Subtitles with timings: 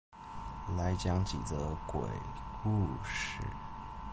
[0.77, 2.01] 來講幾則鬼
[2.63, 3.37] 故事